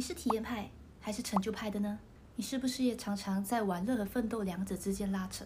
[0.00, 1.98] 你是体验派还是成就派的呢？
[2.34, 5.44] 你是不是也常常在玩乐和奋斗两者之间拉扯？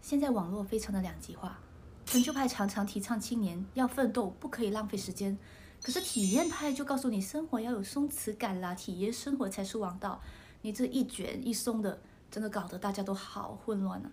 [0.00, 1.58] 现在网络非常的两极化，
[2.04, 5.36] 成就派常常提倡青年要奋斗，不可以浪费时间；
[5.82, 10.20] 可是体验派就告诉你生活要有松弛感啦，体验生活才是王道。
[10.62, 11.98] 你这一卷一松的，
[12.30, 14.08] 真的搞得大家都好混乱呢。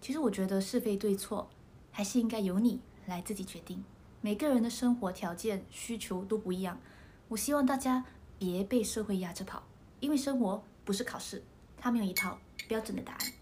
[0.00, 1.50] 其实我觉得是非对错，
[1.90, 3.82] 还是应该由你来自己决定。
[4.20, 6.78] 每个人的生活条件需求都不一样，
[7.26, 8.04] 我希望大家
[8.38, 9.62] 别被社会压着跑，
[10.00, 11.42] 因为生活不是考试，
[11.76, 13.32] 它没有一套标准的答案。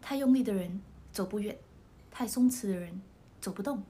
[0.00, 1.56] 太用力的人走不远，
[2.10, 3.00] 太松弛的人
[3.40, 3.82] 走不动。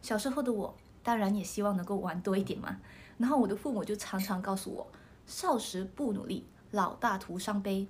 [0.00, 2.80] 小时候的我，当然也希望能够玩多一点嘛。
[3.18, 4.90] 然后我的父母就常常告诉我
[5.26, 7.86] ：“少时不努力，老大徒伤悲。”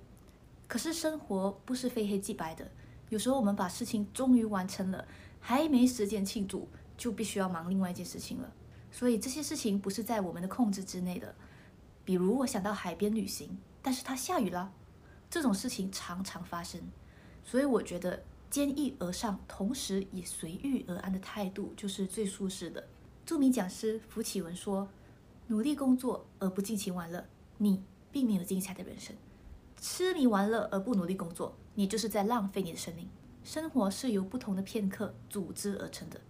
[0.67, 2.69] 可是生活不是非黑即白的，
[3.09, 5.07] 有时候我们把事情终于完成了，
[5.39, 8.51] 还没时间庆祝，就必须要忙另外一件事情了。
[8.93, 11.33] 所以这些事情不是在我们的控制之内的。
[12.05, 14.71] 比如我想到海边旅行，但是它下雨了，
[15.29, 16.79] 这种事情常常发生。
[17.43, 22.87] 所以我觉得坚毅而上，同时也随遇而安的态度就是最舒适的。
[23.25, 24.87] 著名讲师福启文说
[25.47, 27.25] ：“努力工作而不尽情玩乐，
[27.57, 29.15] 你并没有精彩的人生。”
[29.81, 33.09] 痴迷玩乐而不努力工作，你就是在浪费你的生命。
[33.43, 36.21] 生活是由不同的片刻组织而成的，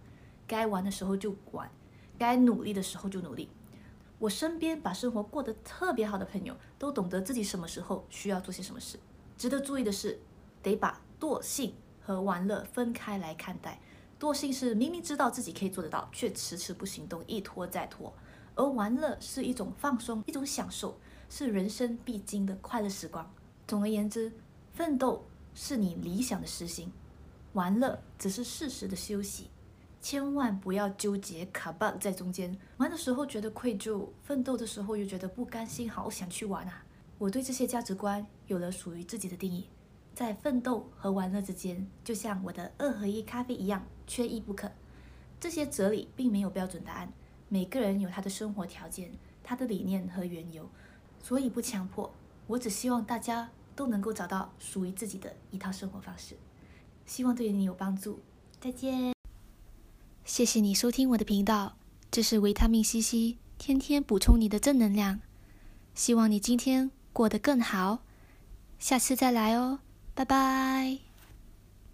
[0.46, 1.70] 该玩的时候就玩，
[2.18, 3.48] 该努力的时候就努力。
[4.18, 8.98] 我身边把生活过得特别好的朋友，都懂得自己什么时候需要做些什么事。
[9.36, 10.18] 值得注意的是，
[10.62, 13.80] 得把惰性和玩乐分开来看待。
[14.18, 18.12] 惰性是明明知道自己可以做得到，却迟迟不行动，一拖再拖；
[18.54, 20.96] 而玩乐是一种放松，一种享受，
[21.28, 23.28] 是人生必经的快乐时光。
[23.66, 24.32] 总而言之，
[24.72, 26.90] 奋斗是你理想的实行，
[27.52, 29.50] 玩乐只是适时的休息。
[30.04, 36.84] 千万不要纠结卡 bug 在中间，玩的时候觉得愧疚，奋斗的时候又觉得不甘心，好想去玩啊！
[37.16, 39.66] 我对这些价值观有了属于自己的定义，
[40.14, 44.70] 在奋斗和玩乐之间，就像我的二合一咖啡一样，缺一不可。
[45.40, 47.10] 这些哲理并没有标准答案，
[47.48, 49.10] 每个人有他的生活条件、
[49.42, 50.68] 他的理念和缘由，
[51.22, 52.12] 所以不强迫。
[52.46, 56.36] 我只希望大家都能够找到属于自己的一套生活方式，
[57.06, 58.20] 希望对你有帮助。
[58.60, 59.13] 再见，
[60.34, 61.76] 谢谢你收听我的频道，
[62.10, 65.20] 这是维他命西西天天补充你的正能量。
[65.94, 68.00] 希望你今天过得更好，
[68.80, 69.78] 下次再来哦，
[70.12, 70.98] 拜拜。